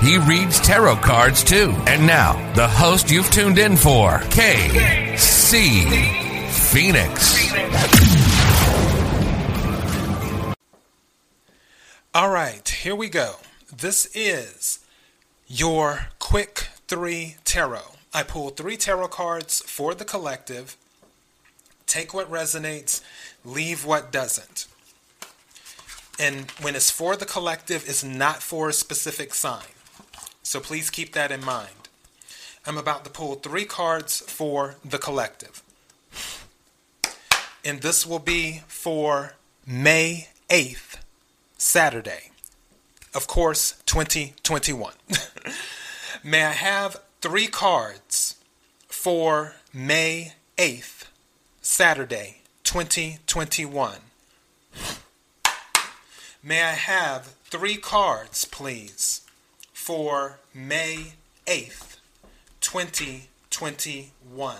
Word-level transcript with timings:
He 0.00 0.16
reads 0.16 0.58
tarot 0.60 0.96
cards 0.96 1.44
too. 1.44 1.74
And 1.86 2.06
now, 2.06 2.32
the 2.54 2.66
host 2.66 3.10
you've 3.10 3.30
tuned 3.30 3.58
in 3.58 3.76
for, 3.76 4.18
KC 4.30 5.60
Phoenix. 6.48 7.52
All 12.14 12.30
right, 12.30 12.66
here 12.66 12.96
we 12.96 13.10
go. 13.10 13.34
This 13.76 14.08
is 14.14 14.78
your 15.46 16.06
quick 16.18 16.68
three 16.88 17.36
tarot. 17.44 17.96
I 18.14 18.22
pull 18.22 18.50
three 18.50 18.78
tarot 18.78 19.08
cards 19.08 19.60
for 19.60 19.94
the 19.94 20.04
collective. 20.06 20.76
Take 21.86 22.14
what 22.14 22.30
resonates, 22.30 23.02
leave 23.44 23.84
what 23.84 24.10
doesn't. 24.10 24.66
And 26.18 26.50
when 26.62 26.74
it's 26.74 26.90
for 26.90 27.16
the 27.16 27.26
collective, 27.26 27.88
it's 27.88 28.02
not 28.02 28.42
for 28.42 28.70
a 28.70 28.72
specific 28.72 29.34
sign. 29.34 29.62
So 30.50 30.58
please 30.58 30.90
keep 30.90 31.12
that 31.12 31.30
in 31.30 31.44
mind. 31.44 31.88
I'm 32.66 32.76
about 32.76 33.04
to 33.04 33.10
pull 33.10 33.36
three 33.36 33.64
cards 33.64 34.18
for 34.18 34.74
the 34.84 34.98
collective. 34.98 35.62
And 37.64 37.82
this 37.82 38.04
will 38.04 38.18
be 38.18 38.62
for 38.66 39.34
May 39.64 40.30
8th, 40.48 40.96
Saturday. 41.56 42.32
Of 43.14 43.28
course, 43.28 43.80
2021. 43.86 44.94
May 46.24 46.42
I 46.42 46.50
have 46.50 47.00
three 47.20 47.46
cards 47.46 48.34
for 48.88 49.54
May 49.72 50.32
8th, 50.58 51.04
Saturday, 51.62 52.38
2021? 52.64 53.98
May 56.42 56.60
I 56.60 56.72
have 56.72 57.36
three 57.44 57.76
cards, 57.76 58.46
please, 58.46 59.20
for 59.92 60.38
May 60.54 61.14
8th, 61.46 61.96
2021. 62.60 64.56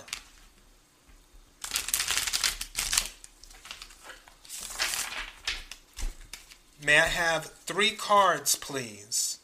May 6.85 6.97
I 6.97 7.05
have 7.05 7.45
three 7.45 7.91
cards, 7.91 8.57
please, 8.57 9.39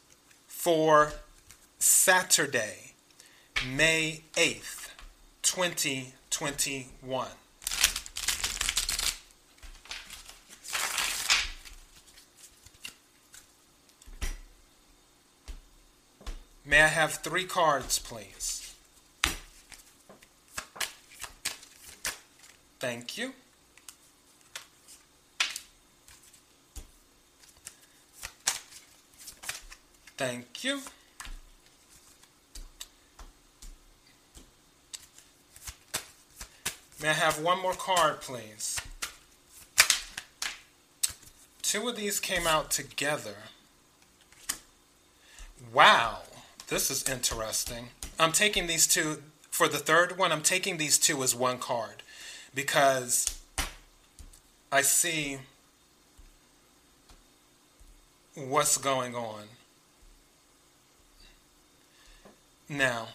for 0.46 1.14
Saturday, 1.78 2.92
May 3.66 4.24
8th, 4.34 4.90
2021. 5.40 7.28
May 16.68 16.82
I 16.82 16.88
have 16.88 17.14
three 17.14 17.46
cards, 17.46 17.98
please? 17.98 18.74
Thank 22.78 23.16
you. 23.16 23.32
Thank 30.18 30.62
you. 30.62 30.82
May 37.00 37.08
I 37.08 37.12
have 37.14 37.40
one 37.40 37.62
more 37.62 37.72
card, 37.72 38.20
please? 38.20 38.78
Two 41.62 41.88
of 41.88 41.96
these 41.96 42.20
came 42.20 42.46
out 42.46 42.70
together. 42.70 43.36
Wow. 45.72 46.18
This 46.68 46.90
is 46.90 47.08
interesting. 47.08 47.88
I'm 48.20 48.32
taking 48.32 48.66
these 48.66 48.86
two, 48.86 49.22
for 49.50 49.68
the 49.68 49.78
third 49.78 50.18
one, 50.18 50.32
I'm 50.32 50.42
taking 50.42 50.76
these 50.76 50.98
two 50.98 51.22
as 51.22 51.34
one 51.34 51.58
card 51.58 52.02
because 52.54 53.40
I 54.70 54.82
see 54.82 55.38
what's 58.34 58.76
going 58.76 59.14
on. 59.14 59.44
Now, 62.68 63.08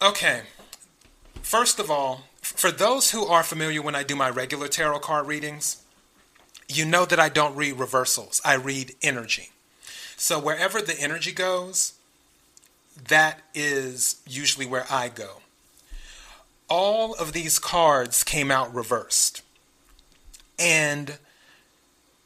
okay, 0.00 0.42
first 1.42 1.80
of 1.80 1.90
all, 1.90 2.26
for 2.40 2.70
those 2.70 3.10
who 3.10 3.26
are 3.26 3.42
familiar 3.42 3.82
when 3.82 3.96
I 3.96 4.04
do 4.04 4.14
my 4.14 4.30
regular 4.30 4.68
tarot 4.68 5.00
card 5.00 5.26
readings, 5.26 5.82
you 6.68 6.84
know 6.84 7.04
that 7.06 7.18
I 7.18 7.28
don't 7.28 7.56
read 7.56 7.72
reversals, 7.72 8.40
I 8.44 8.54
read 8.54 8.94
energy. 9.02 9.50
So 10.22 10.38
wherever 10.38 10.80
the 10.80 10.96
energy 11.00 11.32
goes, 11.32 11.94
that 13.08 13.40
is 13.56 14.22
usually 14.24 14.66
where 14.66 14.86
I 14.88 15.08
go. 15.08 15.38
All 16.68 17.14
of 17.14 17.32
these 17.32 17.58
cards 17.58 18.22
came 18.22 18.48
out 18.48 18.72
reversed. 18.72 19.42
And 20.60 21.18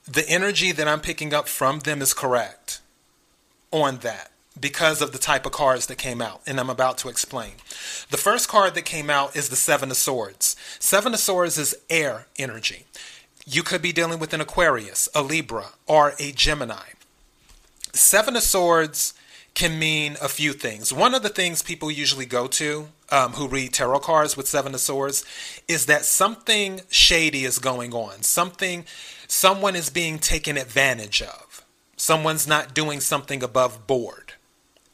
the 0.06 0.28
energy 0.28 0.72
that 0.72 0.86
I'm 0.86 1.00
picking 1.00 1.32
up 1.32 1.48
from 1.48 1.78
them 1.78 2.02
is 2.02 2.12
correct 2.12 2.82
on 3.70 3.96
that 4.00 4.30
because 4.60 5.00
of 5.00 5.12
the 5.12 5.18
type 5.18 5.46
of 5.46 5.52
cards 5.52 5.86
that 5.86 5.96
came 5.96 6.20
out, 6.20 6.42
and 6.46 6.60
I'm 6.60 6.68
about 6.68 6.98
to 6.98 7.08
explain. 7.08 7.52
The 8.10 8.18
first 8.18 8.46
card 8.46 8.74
that 8.74 8.84
came 8.84 9.08
out 9.08 9.34
is 9.34 9.48
the 9.48 9.56
Seven 9.56 9.90
of 9.90 9.96
Swords. 9.96 10.54
Seven 10.78 11.14
of 11.14 11.20
Swords 11.20 11.56
is 11.56 11.74
air 11.88 12.26
energy. 12.38 12.84
You 13.46 13.62
could 13.62 13.80
be 13.80 13.92
dealing 13.92 14.18
with 14.18 14.34
an 14.34 14.42
Aquarius, 14.42 15.08
a 15.14 15.22
Libra, 15.22 15.68
or 15.86 16.12
a 16.18 16.32
Gemini. 16.32 16.90
Seven 17.96 18.36
of 18.36 18.42
Swords 18.42 19.14
can 19.54 19.78
mean 19.78 20.16
a 20.20 20.28
few 20.28 20.52
things. 20.52 20.92
One 20.92 21.14
of 21.14 21.22
the 21.22 21.30
things 21.30 21.62
people 21.62 21.90
usually 21.90 22.26
go 22.26 22.46
to 22.46 22.88
um, 23.10 23.32
who 23.32 23.48
read 23.48 23.72
tarot 23.72 24.00
cards 24.00 24.36
with 24.36 24.46
Seven 24.46 24.74
of 24.74 24.80
Swords 24.80 25.24
is 25.66 25.86
that 25.86 26.04
something 26.04 26.82
shady 26.90 27.44
is 27.44 27.58
going 27.58 27.94
on. 27.94 28.22
Something, 28.22 28.84
someone 29.26 29.74
is 29.74 29.88
being 29.88 30.18
taken 30.18 30.56
advantage 30.58 31.22
of. 31.22 31.64
Someone's 31.96 32.46
not 32.46 32.74
doing 32.74 33.00
something 33.00 33.42
above 33.42 33.86
board 33.86 34.34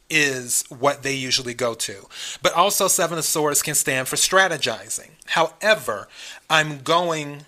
is 0.09 0.63
what 0.69 1.03
they 1.03 1.13
usually 1.13 1.53
go 1.53 1.73
to. 1.73 2.07
But 2.41 2.53
also, 2.53 2.87
Seven 2.87 3.17
of 3.17 3.25
Swords 3.25 3.61
can 3.61 3.75
stand 3.75 4.07
for 4.07 4.15
strategizing. 4.15 5.11
However, 5.25 6.07
I'm 6.49 6.79
going 6.79 7.45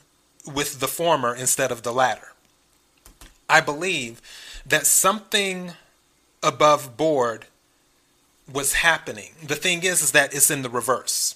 with 0.52 0.80
the 0.80 0.88
former 0.88 1.34
instead 1.34 1.72
of 1.72 1.84
the 1.84 1.94
latter. 1.94 2.34
I 3.48 3.62
believe 3.62 4.22
that 4.66 4.86
something 4.86 5.74
above 6.42 6.98
board 6.98 7.46
was 8.52 8.74
happening. 8.74 9.32
The 9.46 9.56
thing 9.56 9.84
is, 9.84 10.02
is 10.02 10.12
that 10.12 10.34
it's 10.34 10.52
in 10.52 10.62
the 10.62 10.70
reverse. 10.70 11.36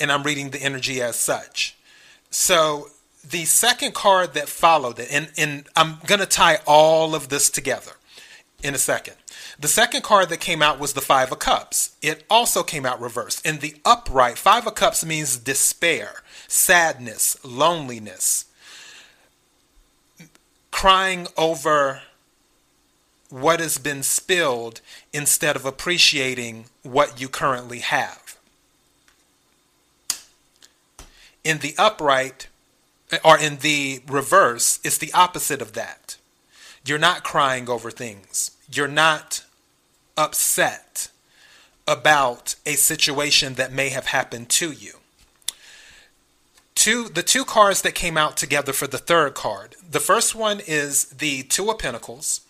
And 0.00 0.12
I'm 0.12 0.22
reading 0.22 0.50
the 0.50 0.62
energy 0.62 1.02
as 1.02 1.16
such. 1.16 1.76
So 2.30 2.88
the 3.28 3.44
second 3.44 3.94
card 3.94 4.34
that 4.34 4.48
followed 4.48 4.98
it, 4.98 5.08
and, 5.10 5.30
and 5.36 5.66
I'm 5.76 5.98
going 6.06 6.20
to 6.20 6.26
tie 6.26 6.58
all 6.66 7.14
of 7.14 7.28
this 7.28 7.50
together 7.50 7.92
in 8.62 8.74
a 8.74 8.78
second. 8.78 9.14
The 9.58 9.68
second 9.68 10.02
card 10.02 10.28
that 10.28 10.40
came 10.40 10.62
out 10.62 10.78
was 10.78 10.92
the 10.92 11.00
Five 11.00 11.32
of 11.32 11.38
Cups. 11.40 11.96
It 12.00 12.24
also 12.30 12.62
came 12.62 12.86
out 12.86 13.00
reversed. 13.00 13.44
In 13.44 13.58
the 13.58 13.74
upright, 13.84 14.38
Five 14.38 14.66
of 14.66 14.74
Cups 14.74 15.04
means 15.04 15.36
despair, 15.36 16.22
sadness, 16.46 17.36
loneliness 17.44 18.44
crying 20.78 21.26
over 21.36 22.02
what 23.30 23.58
has 23.58 23.78
been 23.78 24.00
spilled 24.00 24.80
instead 25.12 25.56
of 25.56 25.64
appreciating 25.64 26.66
what 26.84 27.20
you 27.20 27.28
currently 27.28 27.80
have. 27.80 28.38
In 31.42 31.58
the 31.58 31.74
upright, 31.76 32.46
or 33.24 33.36
in 33.36 33.56
the 33.56 34.02
reverse, 34.06 34.78
it's 34.84 34.98
the 34.98 35.12
opposite 35.12 35.60
of 35.60 35.72
that. 35.72 36.16
You're 36.86 36.96
not 36.96 37.24
crying 37.24 37.68
over 37.68 37.90
things. 37.90 38.52
You're 38.72 38.86
not 38.86 39.44
upset 40.16 41.10
about 41.88 42.54
a 42.64 42.74
situation 42.74 43.54
that 43.54 43.72
may 43.72 43.88
have 43.88 44.06
happened 44.06 44.48
to 44.50 44.70
you 44.70 44.97
two 46.78 47.08
the 47.08 47.22
two 47.22 47.44
cards 47.44 47.82
that 47.82 47.94
came 47.94 48.16
out 48.16 48.36
together 48.36 48.72
for 48.72 48.86
the 48.86 48.98
third 48.98 49.34
card. 49.34 49.74
The 49.90 50.00
first 50.00 50.34
one 50.34 50.60
is 50.66 51.06
the 51.06 51.42
Two 51.42 51.70
of 51.70 51.78
Pentacles. 51.78 52.40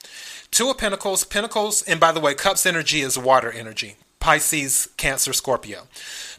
Two 0.50 0.70
of 0.70 0.78
Pentacles, 0.78 1.24
Pentacles, 1.24 1.82
and 1.82 1.98
by 1.98 2.12
the 2.12 2.20
way, 2.20 2.34
Cups 2.34 2.66
energy 2.66 3.00
is 3.00 3.18
water 3.18 3.50
energy. 3.50 3.96
Pisces, 4.20 4.88
Cancer, 4.96 5.32
Scorpio. 5.32 5.88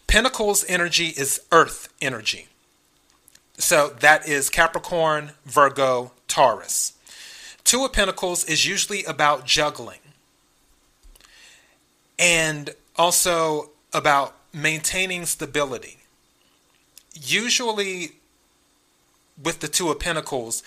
Pentacles 0.07 0.65
energy 0.67 1.07
is 1.07 1.41
earth 1.51 1.89
energy. 2.01 2.47
So 3.57 3.89
that 3.99 4.27
is 4.27 4.49
Capricorn, 4.49 5.31
Virgo, 5.45 6.11
Taurus. 6.27 6.93
Two 7.63 7.85
of 7.85 7.93
Pentacles 7.93 8.43
is 8.45 8.65
usually 8.65 9.03
about 9.03 9.45
juggling 9.45 9.99
and 12.17 12.71
also 12.95 13.69
about 13.93 14.35
maintaining 14.53 15.25
stability. 15.25 15.98
Usually, 17.21 18.13
with 19.41 19.59
the 19.59 19.67
Two 19.67 19.89
of 19.89 19.99
Pentacles, 19.99 20.63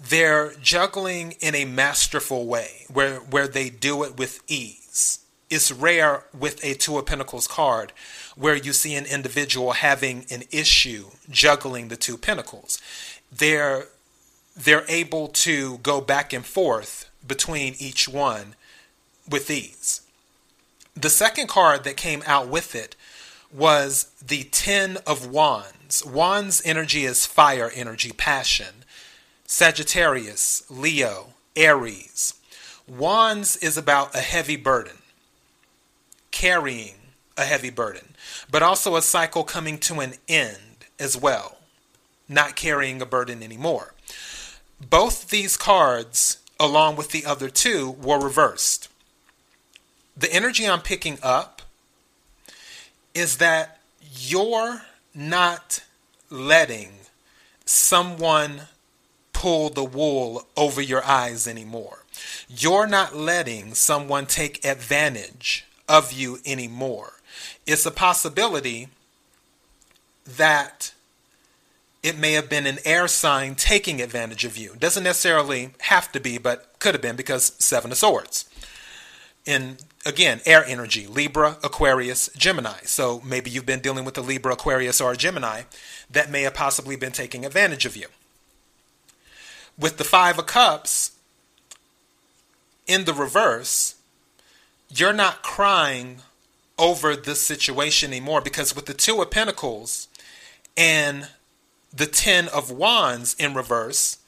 they're 0.00 0.52
juggling 0.54 1.32
in 1.40 1.54
a 1.54 1.64
masterful 1.64 2.46
way 2.46 2.86
where, 2.92 3.16
where 3.16 3.48
they 3.48 3.70
do 3.70 4.02
it 4.04 4.16
with 4.16 4.42
ease. 4.48 5.18
It's 5.50 5.72
rare 5.72 6.24
with 6.38 6.64
a 6.64 6.74
Two 6.74 6.98
of 6.98 7.06
Pentacles 7.06 7.46
card 7.46 7.92
where 8.36 8.56
you 8.56 8.72
see 8.72 8.94
an 8.94 9.04
individual 9.04 9.72
having 9.72 10.24
an 10.30 10.44
issue 10.50 11.06
juggling 11.28 11.88
the 11.88 11.96
two 11.96 12.16
pentacles. 12.16 12.80
They're 13.30 13.86
they're 14.56 14.84
able 14.88 15.28
to 15.28 15.78
go 15.78 16.00
back 16.00 16.32
and 16.32 16.44
forth 16.44 17.08
between 17.26 17.74
each 17.78 18.08
one 18.08 18.54
with 19.28 19.50
ease. 19.50 20.02
The 20.94 21.08
second 21.08 21.48
card 21.48 21.84
that 21.84 21.96
came 21.96 22.22
out 22.26 22.48
with 22.48 22.74
it 22.74 22.96
was 23.52 24.12
the 24.24 24.44
Ten 24.44 24.98
of 25.06 25.30
Wands. 25.30 26.04
Wands 26.04 26.62
energy 26.64 27.04
is 27.04 27.26
fire 27.26 27.70
energy, 27.74 28.12
passion. 28.12 28.84
Sagittarius, 29.46 30.62
Leo, 30.70 31.34
Aries. 31.56 32.34
Wands 32.86 33.56
is 33.56 33.76
about 33.76 34.14
a 34.14 34.20
heavy 34.20 34.56
burden, 34.56 34.98
carrying 36.30 36.94
a 37.36 37.44
heavy 37.44 37.70
burden, 37.70 38.14
but 38.50 38.62
also 38.62 38.96
a 38.96 39.02
cycle 39.02 39.42
coming 39.42 39.78
to 39.78 40.00
an 40.00 40.14
end 40.28 40.86
as 40.98 41.16
well, 41.16 41.58
not 42.28 42.56
carrying 42.56 43.02
a 43.02 43.06
burden 43.06 43.42
anymore. 43.42 43.94
Both 44.80 45.30
these 45.30 45.56
cards, 45.56 46.38
along 46.58 46.96
with 46.96 47.10
the 47.10 47.26
other 47.26 47.50
two, 47.50 47.90
were 47.90 48.20
reversed. 48.20 48.88
The 50.16 50.32
energy 50.32 50.68
I'm 50.68 50.80
picking 50.80 51.18
up 51.22 51.59
is 53.14 53.38
that 53.38 53.80
you're 54.12 54.82
not 55.14 55.82
letting 56.30 56.92
someone 57.64 58.62
pull 59.32 59.70
the 59.70 59.84
wool 59.84 60.46
over 60.56 60.80
your 60.80 61.04
eyes 61.04 61.46
anymore. 61.46 62.04
You're 62.48 62.86
not 62.86 63.16
letting 63.16 63.74
someone 63.74 64.26
take 64.26 64.64
advantage 64.64 65.64
of 65.88 66.12
you 66.12 66.38
anymore. 66.44 67.14
It's 67.66 67.86
a 67.86 67.90
possibility 67.90 68.88
that 70.26 70.92
it 72.02 72.18
may 72.18 72.32
have 72.32 72.48
been 72.48 72.66
an 72.66 72.78
air 72.84 73.08
sign 73.08 73.54
taking 73.54 74.00
advantage 74.00 74.44
of 74.44 74.56
you. 74.56 74.74
Doesn't 74.78 75.04
necessarily 75.04 75.70
have 75.80 76.10
to 76.12 76.20
be, 76.20 76.38
but 76.38 76.78
could 76.78 76.94
have 76.94 77.02
been 77.02 77.16
because 77.16 77.52
Seven 77.58 77.90
of 77.90 77.98
Swords. 77.98 78.49
In 79.46 79.78
again, 80.04 80.40
air 80.46 80.64
energy, 80.64 81.06
Libra, 81.06 81.56
Aquarius, 81.62 82.30
Gemini. 82.36 82.80
So 82.84 83.20
maybe 83.24 83.50
you've 83.50 83.66
been 83.66 83.80
dealing 83.80 84.04
with 84.04 84.16
a 84.18 84.22
Libra, 84.22 84.52
Aquarius, 84.52 85.00
or 85.00 85.12
a 85.12 85.16
Gemini 85.16 85.62
that 86.10 86.30
may 86.30 86.42
have 86.42 86.54
possibly 86.54 86.96
been 86.96 87.12
taking 87.12 87.44
advantage 87.44 87.86
of 87.86 87.96
you. 87.96 88.06
With 89.78 89.96
the 89.96 90.04
Five 90.04 90.38
of 90.38 90.46
Cups 90.46 91.12
in 92.86 93.04
the 93.04 93.14
reverse, 93.14 93.94
you're 94.88 95.12
not 95.12 95.42
crying 95.42 96.18
over 96.78 97.14
this 97.14 97.40
situation 97.40 98.10
anymore 98.10 98.40
because 98.40 98.74
with 98.74 98.86
the 98.86 98.94
Two 98.94 99.20
of 99.22 99.30
Pentacles 99.30 100.08
and 100.76 101.28
the 101.94 102.06
Ten 102.06 102.48
of 102.48 102.70
Wands 102.70 103.36
in 103.38 103.54
reverse, 103.54 104.18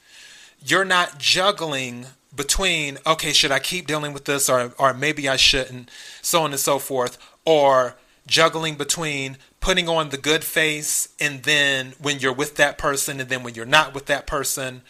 you're 0.65 0.85
not 0.85 1.17
juggling 1.17 2.07
between 2.35 2.97
okay 3.05 3.31
should 3.31 3.51
i 3.51 3.59
keep 3.59 3.87
dealing 3.87 4.13
with 4.13 4.25
this 4.25 4.49
or 4.49 4.73
or 4.77 4.93
maybe 4.93 5.29
i 5.29 5.35
shouldn't 5.35 5.89
so 6.21 6.41
on 6.41 6.51
and 6.51 6.59
so 6.59 6.79
forth 6.79 7.17
or 7.45 7.95
juggling 8.25 8.75
between 8.75 9.37
putting 9.59 9.87
on 9.87 10.09
the 10.09 10.17
good 10.17 10.43
face 10.43 11.09
and 11.19 11.43
then 11.43 11.93
when 12.01 12.19
you're 12.19 12.33
with 12.33 12.55
that 12.55 12.77
person 12.77 13.19
and 13.19 13.29
then 13.29 13.43
when 13.43 13.53
you're 13.53 13.65
not 13.65 13.93
with 13.93 14.05
that 14.07 14.25
person 14.25 14.81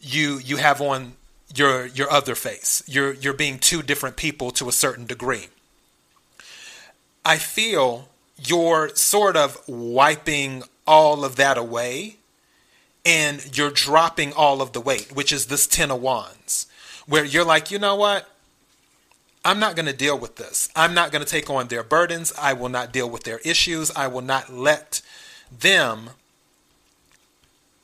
you 0.00 0.38
you 0.38 0.56
have 0.56 0.80
on 0.80 1.14
your 1.54 1.86
your 1.86 2.10
other 2.10 2.34
face. 2.34 2.82
You're 2.86 3.12
you're 3.14 3.34
being 3.34 3.58
two 3.58 3.82
different 3.82 4.16
people 4.16 4.50
to 4.52 4.68
a 4.68 4.72
certain 4.72 5.06
degree. 5.06 5.48
I 7.24 7.38
feel 7.38 8.08
you're 8.36 8.90
sort 8.94 9.36
of 9.36 9.66
wiping 9.68 10.64
all 10.86 11.24
of 11.24 11.36
that 11.36 11.56
away 11.56 12.16
and 13.04 13.56
you're 13.56 13.70
dropping 13.70 14.32
all 14.32 14.62
of 14.62 14.72
the 14.72 14.80
weight, 14.80 15.12
which 15.12 15.32
is 15.32 15.46
this 15.46 15.66
Ten 15.66 15.90
of 15.90 16.00
Wands, 16.00 16.66
where 17.06 17.24
you're 17.24 17.44
like, 17.44 17.70
you 17.70 17.78
know 17.78 17.96
what? 17.96 18.28
I'm 19.44 19.58
not 19.58 19.76
going 19.76 19.86
to 19.86 19.92
deal 19.92 20.18
with 20.18 20.36
this. 20.36 20.70
I'm 20.74 20.94
not 20.94 21.12
going 21.12 21.22
to 21.22 21.30
take 21.30 21.50
on 21.50 21.68
their 21.68 21.82
burdens. 21.82 22.32
I 22.40 22.54
will 22.54 22.70
not 22.70 22.92
deal 22.92 23.10
with 23.10 23.24
their 23.24 23.40
issues. 23.40 23.90
I 23.94 24.06
will 24.06 24.22
not 24.22 24.50
let 24.50 25.02
them 25.50 26.10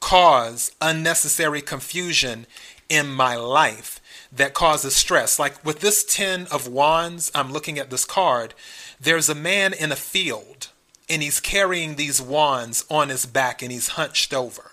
cause 0.00 0.72
unnecessary 0.80 1.60
confusion 1.60 2.46
in 2.88 3.08
my 3.08 3.36
life 3.36 4.00
that 4.32 4.54
causes 4.54 4.96
stress. 4.96 5.38
Like 5.38 5.62
with 5.62 5.80
this 5.80 6.02
10 6.04 6.46
of 6.50 6.66
wands, 6.66 7.30
I'm 7.34 7.52
looking 7.52 7.78
at 7.78 7.90
this 7.90 8.06
card. 8.06 8.54
There's 8.98 9.28
a 9.28 9.34
man 9.34 9.74
in 9.74 9.92
a 9.92 9.96
field 9.96 10.68
and 11.10 11.22
he's 11.22 11.40
carrying 11.40 11.96
these 11.96 12.22
wands 12.22 12.86
on 12.88 13.10
his 13.10 13.26
back 13.26 13.60
and 13.60 13.70
he's 13.70 13.88
hunched 13.88 14.32
over 14.32 14.72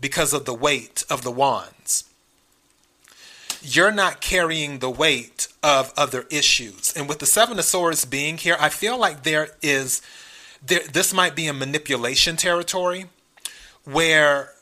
because 0.00 0.32
of 0.32 0.44
the 0.44 0.54
weight 0.54 1.04
of 1.10 1.22
the 1.22 1.30
wands. 1.30 2.04
You're 3.62 3.92
not 3.92 4.20
carrying 4.20 4.78
the 4.78 4.90
weight 4.90 5.48
of 5.62 5.92
other 5.96 6.26
issues. 6.30 6.94
And 6.96 7.08
with 7.08 7.18
the 7.18 7.26
Seven 7.26 7.58
of 7.58 7.64
Swords 7.64 8.04
being 8.06 8.38
here, 8.38 8.56
I 8.58 8.70
feel 8.70 8.98
like 8.98 9.22
there 9.22 9.50
is, 9.60 10.00
there, 10.64 10.80
this 10.90 11.12
might 11.12 11.36
be 11.36 11.46
a 11.46 11.52
manipulation 11.52 12.36
territory 12.36 13.06
where 13.84 14.52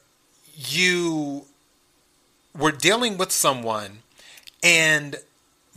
you 0.57 1.45
were 2.57 2.73
dealing 2.73 3.17
with 3.19 3.31
someone 3.31 3.99
and 4.65 5.17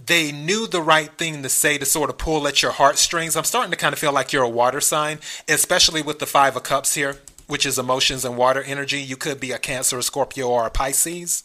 they 0.04 0.32
knew 0.32 0.66
the 0.66 0.82
right 0.82 1.16
thing 1.18 1.44
to 1.44 1.50
say 1.50 1.78
to 1.78 1.86
sort 1.86 2.10
of 2.10 2.18
pull 2.18 2.48
at 2.48 2.64
your 2.64 2.72
heartstrings. 2.72 3.36
I'm 3.36 3.44
starting 3.44 3.70
to 3.70 3.78
kind 3.78 3.94
of 3.94 4.00
feel 4.00 4.12
like 4.12 4.34
you're 4.34 4.44
a 4.44 4.50
water 4.50 4.82
sign, 4.82 5.20
especially 5.48 6.02
with 6.02 6.18
the 6.18 6.26
Five 6.26 6.56
of 6.56 6.64
Cups 6.64 6.96
here 6.96 7.18
which 7.52 7.66
is 7.66 7.78
emotions 7.78 8.24
and 8.24 8.38
water 8.38 8.64
energy. 8.64 9.02
You 9.02 9.18
could 9.18 9.40
be 9.40 9.52
a 9.52 9.60
Cancer, 9.60 9.98
a 9.98 10.04
Scorpio, 10.04 10.48
or 10.48 10.66
a 10.66 10.72
Pisces. 10.72 11.44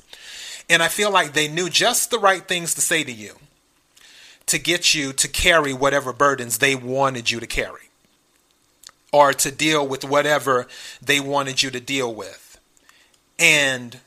And 0.70 0.80
I 0.80 0.88
feel 0.88 1.10
like 1.10 1.32
they 1.32 1.48
knew 1.48 1.68
just 1.68 2.10
the 2.10 2.18
right 2.18 2.46
things 2.46 2.74
to 2.74 2.80
say 2.80 3.02
to 3.02 3.12
you 3.12 3.34
to 4.46 4.58
get 4.58 4.94
you 4.94 5.12
to 5.12 5.26
carry 5.26 5.72
whatever 5.72 6.12
burdens 6.12 6.58
they 6.58 6.76
wanted 6.76 7.32
you 7.32 7.40
to 7.40 7.46
carry 7.46 7.90
or 9.12 9.32
to 9.32 9.50
deal 9.50 9.84
with 9.86 10.04
whatever 10.04 10.68
they 11.02 11.18
wanted 11.18 11.64
you 11.64 11.70
to 11.70 11.80
deal 11.80 12.14
with. 12.14 12.60
And 13.36 13.98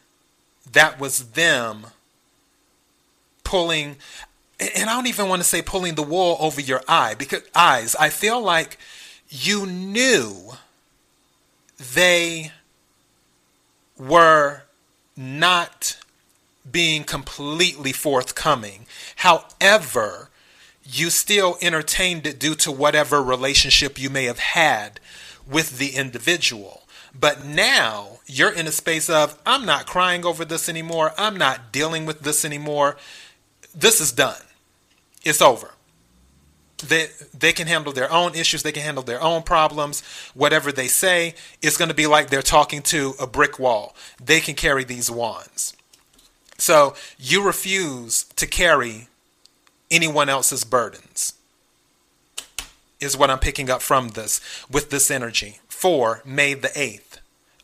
that 0.72 1.00
was 1.00 1.32
them 1.32 1.88
pulling 3.44 3.98
and 4.60 4.90
I 4.90 4.96
don't 4.96 5.08
even 5.08 5.30
want 5.30 5.42
to 5.42 5.48
say 5.48 5.62
pulling 5.62 5.96
the 5.96 6.04
wool 6.04 6.38
over 6.40 6.60
your 6.60 6.82
eye 6.88 7.16
because 7.16 7.44
eyes. 7.56 7.96
I 7.96 8.10
feel 8.10 8.42
like 8.42 8.78
you 9.30 9.66
knew 9.66 10.54
they 11.80 12.52
were 13.98 14.64
not 15.16 15.98
being 16.70 17.04
completely 17.04 17.92
forthcoming. 17.92 18.86
However, 19.18 20.30
you 20.84 21.10
still 21.10 21.58
entertained 21.62 22.28
it 22.28 22.40
due 22.40 22.56
to 22.56 22.72
whatever 22.72 23.22
relationship 23.22 24.00
you 24.00 24.10
may 24.10 24.26
have 24.26 24.40
had 24.40 25.00
with 25.48 25.78
the 25.78 25.96
individual. 25.96 26.84
But 27.18 27.44
now 27.44 28.20
you're 28.28 28.52
in 28.52 28.68
a 28.68 28.72
space 28.72 29.10
of, 29.10 29.40
I'm 29.46 29.66
not 29.66 29.88
crying 29.88 30.26
over 30.26 30.46
this 30.46 30.70
anymore. 30.70 31.14
I'm 31.18 31.38
not 31.38 31.72
dealing 31.72 32.06
with 32.06 32.22
this 32.22 32.46
anymore. 32.46 32.98
This 33.74 34.00
is 34.00 34.12
done. 34.12 34.42
It's 35.24 35.42
over 35.42 35.72
they 36.80 37.08
they 37.38 37.54
can 37.54 37.68
handle 37.68 37.94
their 37.94 38.12
own 38.12 38.36
issues 38.36 38.64
they 38.64 38.72
can 38.72 38.84
handle 38.84 39.04
their 39.04 39.22
own 39.22 39.44
problems. 39.44 40.02
Whatever 40.34 40.72
they 40.72 40.88
say 40.88 41.36
it's 41.62 41.78
going 41.78 41.90
to 41.90 41.96
be 41.96 42.08
like 42.08 42.30
they're 42.30 42.42
talking 42.42 42.82
to 42.84 43.14
a 43.20 43.28
brick 43.28 43.60
wall. 43.60 43.96
They 44.24 44.40
can 44.40 44.56
carry 44.56 44.84
these 44.84 45.12
wands. 45.12 45.76
So 46.58 46.96
you 47.18 47.44
refuse 47.44 48.24
to 48.36 48.46
carry 48.46 49.08
anyone 49.92 50.30
else's 50.30 50.64
burdens 50.64 51.34
is 53.00 53.18
what 53.18 53.30
i'm 53.30 53.40
picking 53.40 53.70
up 53.70 53.82
from 53.82 54.10
this 54.10 54.40
with 54.70 54.92
this 54.92 55.10
energy 55.10 55.58
for 55.68 56.22
may 56.24 56.54
the 56.54 56.68
8th 56.68 57.20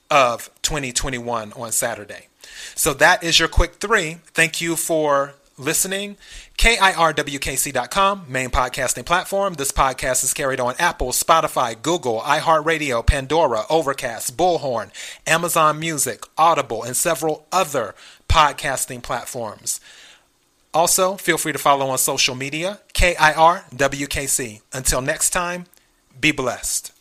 of 0.10 0.50
2021 0.62 1.54
on 1.54 1.72
saturday. 1.72 2.28
So 2.74 2.94
that 2.96 3.24
is 3.24 3.40
your 3.40 3.48
quick 3.48 3.76
three. 3.76 4.18
Thank 4.34 4.62
you 4.62 4.76
for 4.76 5.34
listening. 5.58 6.18
KIRWKC.com, 6.58 8.26
main 8.28 8.50
podcasting 8.50 9.06
platform. 9.06 9.56
This 9.56 9.72
podcast 9.72 10.24
is 10.24 10.34
carried 10.34 10.60
on 10.60 10.76
Apple, 10.80 11.10
Spotify, 11.12 11.80
Google, 11.82 12.22
iHeartRadio, 12.22 13.06
Pandora, 13.06 13.64
Overcast, 13.70 14.38
Bullhorn, 14.38 14.92
Amazon 15.28 15.80
Music, 15.80 16.24
Audible, 16.38 16.84
and 16.84 16.96
several 16.96 17.46
other 17.52 17.96
podcasting 18.28 19.04
platforms. 19.04 19.80
Also, 20.74 21.16
feel 21.16 21.38
free 21.38 21.54
to 21.54 21.58
follow 21.58 21.88
on 21.88 21.98
social 21.98 22.36
media, 22.36 22.82
KIRWKC. 22.94 24.62
Until 24.74 25.02
next 25.02 25.30
time, 25.30 25.66
be 26.20 26.32
blessed. 26.32 26.95